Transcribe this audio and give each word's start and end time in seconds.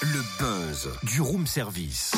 Le 0.00 0.22
buzz 0.38 0.88
du 1.02 1.20
room 1.20 1.46
service. 1.46 2.12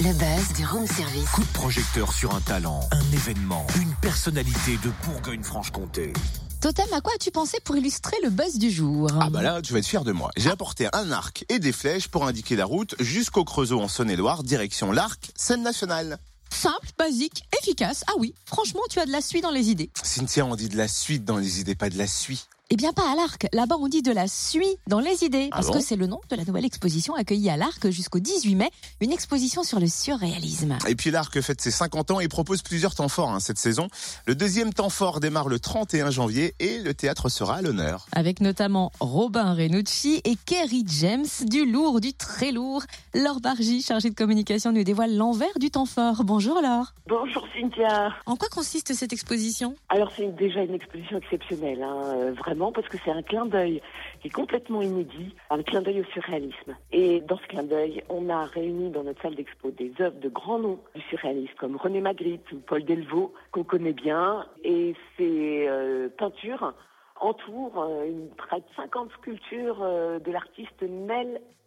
Le 0.00 0.12
buzz 0.12 0.52
du 0.56 0.64
room 0.64 0.86
service. 0.86 1.28
Coup 1.30 1.42
de 1.42 1.52
projecteur 1.52 2.12
sur 2.12 2.32
un 2.34 2.40
talent, 2.40 2.80
un 2.92 3.12
événement, 3.12 3.66
une 3.80 3.92
personnalité 3.96 4.78
de 4.84 4.90
Bourgogne-Franche-Comté. 5.04 6.12
Totem, 6.60 6.86
à 6.92 7.00
quoi 7.00 7.12
as-tu 7.14 7.32
pensé 7.32 7.58
pour 7.64 7.76
illustrer 7.76 8.16
le 8.22 8.30
buzz 8.30 8.56
du 8.56 8.70
jour 8.70 9.10
Ah 9.20 9.30
bah 9.30 9.42
là, 9.42 9.60
tu 9.62 9.72
vas 9.72 9.80
être 9.80 9.86
fier 9.86 10.04
de 10.04 10.12
moi. 10.12 10.30
J'ai 10.36 10.50
apporté 10.50 10.88
un 10.92 11.10
arc 11.10 11.44
et 11.48 11.58
des 11.58 11.72
flèches 11.72 12.06
pour 12.08 12.26
indiquer 12.26 12.54
la 12.54 12.66
route 12.66 12.94
jusqu'au 13.00 13.44
Creusot 13.44 13.80
en 13.80 13.88
Saône-et-Loire, 13.88 14.44
direction 14.44 14.92
l'Arc, 14.92 15.32
scène 15.34 15.62
nationale. 15.62 16.18
Simple, 16.50 16.88
basique, 16.96 17.42
efficace. 17.60 18.04
Ah 18.06 18.12
oui, 18.18 18.32
franchement, 18.46 18.82
tu 18.88 19.00
as 19.00 19.06
de 19.06 19.12
la 19.12 19.20
suite 19.20 19.42
dans 19.42 19.50
les 19.50 19.70
idées. 19.70 19.90
Cynthia, 20.02 20.46
on 20.46 20.54
dit 20.54 20.68
de 20.68 20.76
la 20.76 20.86
suite 20.86 21.24
dans 21.24 21.36
les 21.36 21.58
idées, 21.58 21.74
pas 21.74 21.90
de 21.90 21.98
la 21.98 22.06
suite. 22.06 22.48
Eh 22.70 22.76
bien, 22.76 22.94
pas 22.94 23.12
à 23.12 23.14
l'Arc. 23.14 23.46
Là-bas, 23.52 23.76
on 23.78 23.88
dit 23.88 24.00
de 24.00 24.10
la 24.10 24.26
suite 24.26 24.78
dans 24.86 24.98
les 24.98 25.22
idées. 25.22 25.48
Ah 25.52 25.56
Parce 25.56 25.66
bon 25.66 25.74
que 25.74 25.80
c'est 25.80 25.96
le 25.96 26.06
nom 26.06 26.20
de 26.30 26.34
la 26.36 26.44
nouvelle 26.44 26.64
exposition 26.64 27.14
accueillie 27.14 27.50
à 27.50 27.58
l'Arc 27.58 27.90
jusqu'au 27.90 28.20
18 28.20 28.54
mai. 28.54 28.70
Une 29.02 29.12
exposition 29.12 29.62
sur 29.62 29.78
le 29.78 29.86
surréalisme. 29.86 30.78
Et 30.88 30.94
puis 30.94 31.10
l'Arc 31.10 31.38
fête 31.42 31.60
ses 31.60 31.70
50 31.70 32.12
ans 32.12 32.20
et 32.20 32.28
propose 32.28 32.62
plusieurs 32.62 32.94
temps 32.94 33.08
forts 33.08 33.30
hein, 33.30 33.38
cette 33.38 33.58
saison. 33.58 33.88
Le 34.26 34.34
deuxième 34.34 34.72
temps 34.72 34.88
fort 34.88 35.20
démarre 35.20 35.50
le 35.50 35.58
31 35.58 36.10
janvier 36.10 36.54
et 36.58 36.78
le 36.78 36.94
théâtre 36.94 37.28
sera 37.28 37.56
à 37.56 37.62
l'honneur. 37.62 38.06
Avec 38.12 38.40
notamment 38.40 38.92
Robin 38.98 39.52
Renucci 39.52 40.22
et 40.24 40.36
Kerry 40.46 40.84
James, 40.86 41.26
du 41.42 41.70
lourd, 41.70 42.00
du 42.00 42.14
très 42.14 42.50
lourd. 42.50 42.84
Laure 43.12 43.40
Bargy, 43.40 43.82
chargée 43.82 44.08
de 44.08 44.14
communication, 44.14 44.72
nous 44.72 44.84
dévoile 44.84 45.14
l'envers 45.14 45.58
du 45.60 45.70
temps 45.70 45.84
fort. 45.84 46.24
Bonjour 46.24 46.62
Laure. 46.62 46.94
Bonjour 47.06 47.46
Cynthia. 47.54 48.14
En 48.24 48.36
quoi 48.36 48.48
consiste 48.48 48.94
cette 48.94 49.12
exposition? 49.12 49.74
Alors 49.90 50.10
c'est 50.16 50.34
déjà 50.34 50.62
une 50.62 50.72
exposition 50.72 51.18
exceptionnelle, 51.18 51.82
hein, 51.82 52.00
euh, 52.06 52.34
parce 52.72 52.88
que 52.88 52.96
c'est 53.04 53.10
un 53.10 53.22
clin 53.22 53.46
d'œil 53.46 53.80
qui 54.20 54.28
est 54.28 54.30
complètement 54.30 54.82
inédit, 54.82 55.34
un 55.50 55.62
clin 55.62 55.82
d'œil 55.82 56.00
au 56.00 56.04
surréalisme. 56.12 56.76
Et 56.92 57.20
dans 57.20 57.38
ce 57.38 57.46
clin 57.46 57.64
d'œil, 57.64 58.02
on 58.08 58.28
a 58.28 58.44
réuni 58.44 58.90
dans 58.90 59.04
notre 59.04 59.20
salle 59.22 59.34
d'expo 59.34 59.70
des 59.70 59.92
œuvres 60.00 60.18
de 60.20 60.28
grands 60.28 60.58
noms 60.58 60.80
du 60.94 61.00
surréalisme, 61.02 61.54
comme 61.58 61.76
René 61.76 62.00
Magritte 62.00 62.50
ou 62.52 62.58
Paul 62.58 62.84
Delvaux, 62.84 63.32
qu'on 63.52 63.64
connaît 63.64 63.92
bien, 63.92 64.46
et 64.62 64.94
ces 65.16 65.66
euh, 65.68 66.08
peintures 66.16 66.72
entourent 67.20 67.82
euh, 67.82 68.10
près 68.36 68.60
de 68.60 68.66
50 68.76 69.10
sculptures 69.18 69.78
euh, 69.82 70.18
de 70.18 70.30
l'artiste 70.30 70.84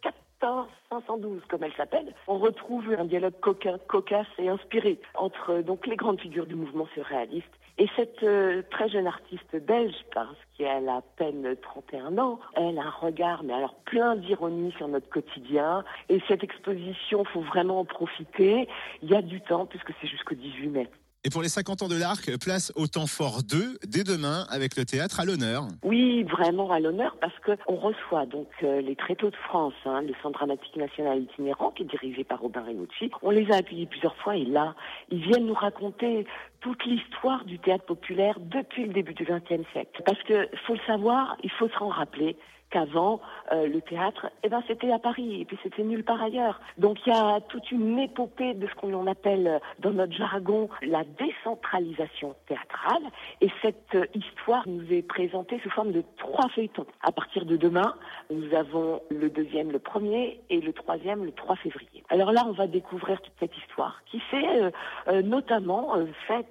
14 0.01 0.67
512 0.89 1.41
comme 1.49 1.63
elle 1.63 1.73
s'appelle, 1.73 2.13
on 2.27 2.37
retrouve 2.37 2.95
un 2.97 3.05
dialogue 3.05 3.39
coquin, 3.41 3.77
cocasse 3.87 4.27
et 4.37 4.49
inspiré 4.49 4.99
entre 5.15 5.61
donc 5.61 5.87
les 5.87 5.95
grandes 5.95 6.19
figures 6.19 6.45
du 6.45 6.55
mouvement 6.55 6.87
surréaliste 6.93 7.49
et 7.77 7.87
cette 7.95 8.23
euh, 8.23 8.63
très 8.71 8.89
jeune 8.89 9.07
artiste 9.07 9.55
belge 9.55 9.95
parce 10.13 10.37
qu'elle 10.57 10.89
a 10.89 10.97
à 10.97 11.01
peine 11.17 11.55
31 11.61 12.17
ans, 12.17 12.39
elle 12.55 12.79
a 12.79 12.83
un 12.83 12.89
regard 12.89 13.43
mais 13.43 13.53
alors 13.53 13.75
plein 13.85 14.15
d'ironie 14.15 14.73
sur 14.77 14.87
notre 14.87 15.09
quotidien 15.09 15.83
et 16.09 16.19
cette 16.27 16.43
exposition 16.43 17.23
faut 17.25 17.41
vraiment 17.41 17.79
en 17.79 17.85
profiter. 17.85 18.67
Il 19.03 19.09
y 19.09 19.15
a 19.15 19.21
du 19.21 19.41
temps 19.41 19.65
puisque 19.65 19.91
c'est 20.01 20.07
jusqu'au 20.07 20.35
18 20.35 20.67
mai. 20.69 20.89
Et 21.23 21.29
pour 21.29 21.41
les 21.41 21.49
50 21.49 21.81
ans 21.81 21.87
de 21.89 21.97
l'Arc, 21.97 22.31
place 22.39 22.71
au 22.75 22.87
temps 22.87 23.05
fort 23.05 23.43
2 23.43 23.79
dès 23.85 24.03
demain 24.03 24.45
avec 24.49 24.77
le 24.77 24.85
théâtre 24.85 25.19
à 25.19 25.25
l'honneur. 25.25 25.67
Oui, 25.83 26.23
vraiment 26.23 26.71
à 26.71 26.79
l'honneur 26.79 27.17
parce 27.19 27.37
que 27.39 27.51
on 27.67 27.75
reçoit 27.75 28.25
donc 28.25 28.47
euh, 28.63 28.79
les 28.81 28.95
Tréteaux 28.95 29.29
de 29.29 29.35
France, 29.35 29.73
hein, 29.85 30.03
le 30.03 30.13
Centre 30.21 30.37
dramatique 30.37 30.77
national 30.77 31.23
itinérant 31.23 31.71
qui 31.71 31.83
est 31.83 31.87
dirigé 31.87 32.23
par 32.23 32.39
Robin 32.39 32.61
Renucci. 32.61 33.11
On 33.23 33.31
les 33.31 33.51
a 33.51 33.57
accueillis 33.57 33.87
plusieurs 33.87 34.15
fois 34.15 34.37
et 34.37 34.45
là, 34.45 34.75
ils 35.11 35.19
viennent 35.19 35.47
nous 35.47 35.53
raconter 35.53 36.25
toute 36.61 36.83
l'histoire 36.85 37.45
du 37.45 37.59
théâtre 37.59 37.85
populaire 37.85 38.35
depuis 38.39 38.85
le 38.85 38.93
début 38.93 39.13
du 39.13 39.23
XXe 39.23 39.67
siècle. 39.71 40.01
Parce 40.05 40.21
que 40.23 40.49
faut 40.65 40.73
le 40.73 40.79
savoir, 40.87 41.37
il 41.43 41.51
faut 41.51 41.69
se 41.69 41.77
en 41.83 41.89
rappeler 41.89 42.35
qu'avant 42.69 43.21
euh, 43.51 43.67
le 43.67 43.81
théâtre, 43.81 44.29
eh 44.43 44.49
ben 44.49 44.61
c'était 44.67 44.91
à 44.91 44.99
Paris 44.99 45.41
et 45.41 45.45
puis 45.45 45.57
c'était 45.63 45.83
nulle 45.83 46.03
part 46.03 46.21
ailleurs. 46.21 46.59
Donc 46.77 46.97
il 47.05 47.13
y 47.13 47.15
a 47.15 47.39
toute 47.41 47.71
une 47.71 47.97
épopée 47.97 48.53
de 48.53 48.67
ce 48.67 48.75
qu'on 48.75 49.07
appelle 49.07 49.47
euh, 49.47 49.59
dans 49.79 49.91
notre 49.91 50.13
jargon 50.13 50.69
la 50.81 51.03
décentralisation 51.03 52.35
théâtrale 52.47 53.03
et 53.41 53.49
cette 53.61 53.95
euh, 53.95 54.05
histoire 54.13 54.67
nous 54.67 54.91
est 54.91 55.01
présentée 55.01 55.59
sous 55.63 55.69
forme 55.69 55.91
de 55.91 56.03
trois 56.17 56.49
feuilletons. 56.49 56.85
À 57.01 57.11
partir 57.11 57.45
de 57.45 57.55
demain, 57.55 57.95
nous 58.29 58.53
avons 58.53 59.01
le 59.09 59.29
deuxième 59.29 59.71
le 59.71 59.79
premier 59.79 60.41
et 60.49 60.59
le 60.59 60.73
troisième 60.73 61.23
le 61.23 61.31
3 61.31 61.55
février. 61.57 62.03
Alors 62.09 62.31
là, 62.31 62.43
on 62.47 62.51
va 62.51 62.67
découvrir 62.67 63.21
toute 63.21 63.33
cette 63.39 63.55
histoire 63.57 64.01
qui 64.05 64.21
s'est 64.29 64.61
euh, 64.61 64.71
euh, 65.07 65.21
notamment 65.21 65.95
euh, 65.95 66.05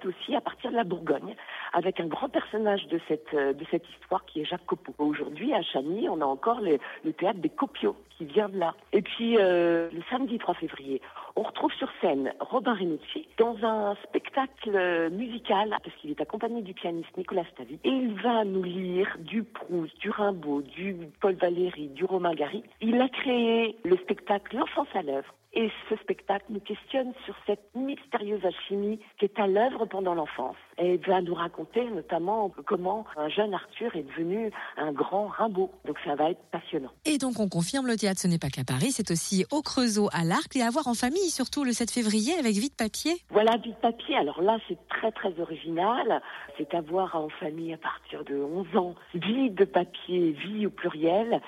aussi 0.05 0.35
à 0.35 0.41
partir 0.41 0.71
de 0.71 0.75
la 0.75 0.83
Bourgogne 0.83 1.35
avec 1.73 1.99
un 1.99 2.07
grand 2.07 2.29
personnage 2.29 2.87
de 2.87 2.99
cette 3.07 3.33
euh, 3.33 3.53
de 3.53 3.65
cette 3.71 3.87
histoire 3.89 4.25
qui 4.25 4.41
est 4.41 4.45
Jacques 4.45 4.65
Copeau. 4.65 4.93
Aujourd'hui 4.97 5.53
à 5.53 5.61
Chagny, 5.61 6.09
on 6.09 6.21
a 6.21 6.25
encore 6.25 6.61
le, 6.61 6.77
le 7.03 7.13
théâtre 7.13 7.39
des 7.39 7.49
Copiaux 7.49 7.95
qui 8.17 8.25
vient 8.25 8.49
de 8.49 8.57
là. 8.57 8.73
Et 8.93 9.01
puis 9.01 9.37
euh, 9.37 9.89
le 9.91 10.01
samedi 10.09 10.37
3 10.37 10.55
février, 10.55 11.01
on 11.35 11.43
retrouve 11.43 11.71
sur 11.73 11.89
scène 12.01 12.33
Robin 12.39 12.73
Renucci 12.73 13.27
dans 13.37 13.55
un 13.63 13.95
spectacle 14.03 14.71
euh, 14.73 15.09
musical 15.09 15.69
parce 15.83 15.95
qu'il 15.97 16.09
est 16.11 16.21
accompagné 16.21 16.61
du 16.61 16.73
pianiste 16.73 17.15
Nicolas 17.15 17.45
Stavi 17.53 17.79
et 17.83 17.89
il 17.89 18.13
va 18.15 18.43
nous 18.43 18.63
lire 18.63 19.15
du 19.19 19.43
Proust, 19.43 19.97
du 19.99 20.09
Rimbaud, 20.09 20.61
du 20.61 20.95
Paul 21.21 21.35
Valéry, 21.35 21.87
du 21.89 22.05
Romain 22.05 22.33
Gary. 22.33 22.63
Il 22.81 22.99
a 23.01 23.09
créé 23.09 23.77
le 23.83 23.97
spectacle 23.97 24.55
L'enfance 24.57 24.87
à 24.95 25.01
l'œuvre 25.01 25.33
et 25.57 25.71
ce 25.89 25.95
spectacle 25.95 26.45
nous 26.49 26.59
questionne 26.59 27.13
sur 27.25 27.35
cette 27.47 27.73
mystérieuse 27.75 28.45
alchimie 28.45 28.99
qui 29.17 29.25
est 29.25 29.39
à 29.39 29.47
l'œuvre 29.47 29.85
pendant 29.87 30.13
l'enfance. 30.13 30.55
Et 30.77 30.97
va 30.97 31.19
nous 31.21 31.33
raconter 31.33 31.83
notamment 31.89 32.53
comment 32.67 33.05
un 33.15 33.27
jeune 33.27 33.55
Arthur 33.55 33.95
est 33.95 34.03
devenu 34.03 34.51
un 34.77 34.91
grand 34.91 35.25
Rimbaud. 35.25 35.71
Donc 35.85 35.97
ça 36.05 36.13
va 36.13 36.29
être 36.29 36.43
passionnant. 36.51 36.91
Et 37.05 37.17
donc 37.17 37.39
on 37.39 37.49
confirme, 37.49 37.87
le 37.87 37.95
théâtre 37.95 38.21
ce 38.21 38.27
n'est 38.27 38.37
pas 38.37 38.49
qu'à 38.49 38.63
Paris, 38.63 38.91
c'est 38.91 39.09
aussi 39.09 39.45
au 39.51 39.63
Creusot, 39.63 40.09
à 40.13 40.23
l'Arc 40.23 40.55
et 40.55 40.61
à 40.61 40.69
voir 40.69 40.87
en 40.87 40.93
famille, 40.93 41.31
surtout 41.31 41.63
le 41.63 41.71
7 41.71 41.89
février 41.89 42.33
avec 42.37 42.53
Vite 42.53 42.77
Papier. 42.77 43.13
Voilà 43.31 43.57
du 43.57 43.73
papier. 43.81 44.15
Alors 44.15 44.43
là, 44.43 44.59
c'est 44.67 44.77
très 44.89 45.11
très 45.11 45.39
original. 45.39 46.21
C'est 46.59 46.71
à 46.75 46.81
voir 46.81 47.15
en 47.15 47.29
famille 47.29 47.73
à 47.73 47.77
partir 47.77 48.23
de 48.25 48.35
11 48.35 48.77
ans. 48.77 48.95
Vie 49.15 49.49
de 49.49 49.65
papier, 49.65 50.33
vie 50.33 50.67
au 50.67 50.69
pluriel. 50.69 51.41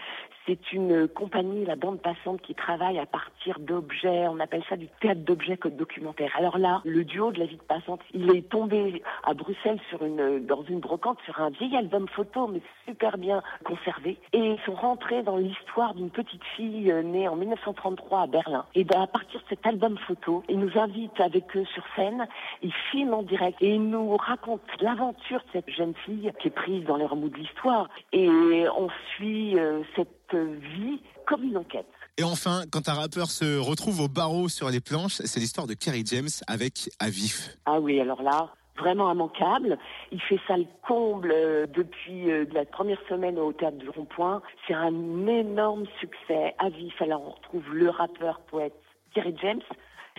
C'est 0.50 0.74
une 0.74 1.08
compagnie, 1.08 1.64
la 1.64 1.76
bande 1.76 2.02
passante, 2.02 2.42
qui 2.42 2.56
travaille 2.56 2.98
à 2.98 3.06
partir 3.06 3.60
d'objets. 3.60 4.28
On 4.30 4.40
appelle 4.40 4.64
ça 4.68 4.78
du 4.78 4.88
théâtre 5.00 5.22
d'objets 5.22 5.58
code 5.58 5.78
documentaire. 5.78 6.32
Alors 6.36 6.58
là, 6.58 6.82
le 6.86 7.04
duo 7.04 7.32
de 7.32 7.38
la 7.38 7.46
vie 7.46 7.58
de 7.58 7.62
passante, 7.62 8.00
il 8.16 8.36
est 8.36 8.50
tombé 8.50 9.04
à 9.26 9.36
Bruxelles 9.36 9.80
sur 9.90 10.04
une, 10.04 10.44
dans 10.48 10.64
une 10.64 10.80
brocante 10.80 11.20
sur 11.26 11.40
un 11.40 11.52
vieil 11.52 11.76
album 11.78 12.08
photo, 12.08 12.48
mais 12.48 12.62
super 12.88 13.20
bien 13.20 13.44
conservé. 13.64 14.18
Et 14.34 14.40
ils 14.40 14.60
sont 14.66 14.74
rentrés 14.74 15.22
dans 15.22 15.38
l'histoire 15.38 15.94
d'une 15.94 16.10
petite 16.10 16.44
fille 16.56 16.92
euh, 16.92 17.04
née 17.04 17.28
en 17.28 17.36
1933 17.36 18.22
à 18.22 18.26
Berlin. 18.26 18.66
Et 18.74 18.86
ben, 18.86 19.02
à 19.02 19.08
partir 19.08 19.40
de 19.42 19.46
cet 19.50 19.68
album 19.68 20.00
photo, 20.00 20.42
ils 20.50 20.58
nous 20.58 20.80
invitent 20.80 21.22
avec 21.22 21.56
eux 21.58 21.66
sur 21.76 21.84
scène. 21.96 22.28
Ils 22.64 22.74
filment 22.90 23.14
en 23.14 23.22
direct 23.22 23.62
et 23.62 23.76
ils 23.76 23.88
nous 23.88 24.18
racontent 24.18 24.64
l'aventure 24.81 25.42
de 25.42 25.52
cette 25.54 25.70
jeune 25.70 25.94
fille 26.06 26.31
qui 26.40 26.48
est 26.48 26.52
prise 26.52 26.86
dans 26.86 26.96
les 26.96 27.06
remous 27.06 27.30
de 27.30 27.38
l'histoire. 27.38 27.88
Et 28.14 28.28
on 28.76 28.88
suit 29.14 29.60
euh, 29.60 29.84
cette 29.96 30.10
vie 30.38 31.02
comme 31.26 31.44
une 31.44 31.58
enquête. 31.58 31.88
Et 32.18 32.24
enfin, 32.24 32.64
quand 32.72 32.90
un 32.90 32.94
rappeur 32.94 33.28
se 33.28 33.58
retrouve 33.58 34.02
au 34.02 34.08
barreau 34.08 34.50
sur 34.50 34.70
les 34.70 34.82
planches, 34.82 35.22
c'est 35.24 35.40
l'histoire 35.40 35.68
de 35.68 35.74
Kerry 35.74 36.04
James 36.06 36.30
avec 36.48 36.90
Avif. 37.00 37.56
Ah 37.66 37.80
oui, 37.80 38.00
alors 38.00 38.22
là, 38.22 38.50
vraiment 38.80 39.12
immanquable. 39.12 39.78
Il 40.12 40.22
fait 40.22 40.40
ça 40.48 40.58
le 40.58 40.66
comble 40.88 41.32
euh, 41.32 41.68
depuis 41.68 42.32
euh, 42.32 42.46
la 42.52 42.66
première 42.66 43.00
semaine 43.08 43.38
au 43.38 43.54
théâtre 43.54 43.78
du 43.78 43.90
Rond-Point. 43.90 44.42
C'est 44.68 44.74
un 44.74 45.28
énorme 45.28 45.86
succès. 46.00 46.56
À 46.58 46.70
vif, 46.70 47.00
alors 47.02 47.22
on 47.26 47.32
retrouve 47.32 47.74
le 47.74 47.90
rappeur 47.90 48.40
poète 48.50 48.74
Thierry 49.14 49.36
James. 49.42 49.62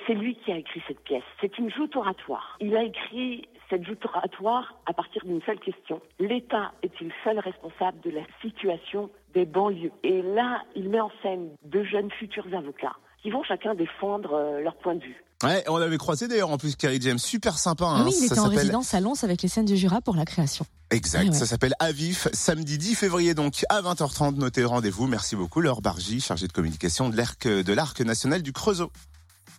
C'est 0.06 0.15
lui 0.15 0.37
qui 0.37 0.53
a 0.53 0.56
écrit 0.56 0.82
cette 0.88 1.00
pièce. 1.00 1.25
C'est 1.41 1.59
une 1.59 1.71
joute 1.71 1.94
oratoire. 1.97 2.56
Il 2.60 2.77
a 2.77 2.84
écrit 2.84 3.48
cette 3.69 3.84
joute 3.87 4.04
oratoire 4.04 4.75
à 4.87 4.92
partir 4.92 5.25
d'une 5.25 5.42
seule 5.42 5.60
question. 5.60 6.00
L'État 6.19 6.72
est-il 6.82 7.12
seul 7.25 7.38
responsable 7.38 8.00
de 8.00 8.10
la 8.10 8.22
situation 8.41 9.10
des 9.34 9.47
banlieues 9.47 9.92
Et 10.04 10.22
là, 10.22 10.62
il 10.77 10.88
met 10.88 11.00
en 11.00 11.10
scène 11.22 11.48
deux 11.65 11.84
jeunes 11.84 12.10
futurs 12.18 12.47
avocats 12.56 12.94
qui 13.22 13.30
vont 13.30 13.42
chacun 13.42 13.74
défendre 13.74 14.32
euh, 14.34 14.60
leur 14.62 14.77
point 14.77 14.94
de 14.94 15.03
vue. 15.03 15.22
Ouais, 15.42 15.62
on 15.68 15.77
l'avait 15.78 15.97
croisé 15.98 16.27
d'ailleurs 16.28 16.50
en 16.50 16.59
plus 16.59 16.77
Kerry 16.77 16.98
James, 17.00 17.18
super 17.18 17.59
sympa. 17.59 17.84
Ah 17.88 17.97
Hein, 18.00 18.04
oui, 18.06 18.12
il 18.15 18.18
ça 18.28 18.34
était 18.34 18.38
en 18.41 18.48
résidence 18.48 18.94
à 18.94 19.00
Lons 19.00 19.15
avec 19.22 19.42
les 19.42 19.48
scènes 19.48 19.65
du 19.66 19.77
Jura 19.77 20.00
pour 20.00 20.16
la 20.16 20.24
création. 20.24 20.65
Exact, 20.91 21.27
Ah 21.28 21.30
ouais. 21.30 21.36
ça 21.38 21.47
s'appelle 21.47 21.74
Avif, 21.78 22.28
samedi 22.32 22.78
10 22.78 22.94
février 22.94 23.34
donc 23.34 23.65
à 23.68 23.80
20h30, 23.82 24.36
notez 24.36 24.60
le 24.62 24.66
rendez-vous. 24.66 25.06
Merci 25.06 25.36
beaucoup 25.36 25.60
Laure 25.60 25.82
Bargy, 25.82 26.21
chargée 26.21 26.47
de 26.47 26.53
communication 26.53 27.09
de 27.10 27.16
l'Arc 27.16 27.47
de 27.47 27.72
l'Arc 27.72 28.00
national 28.00 28.42
du 28.42 28.53
Creusot. 28.53 28.91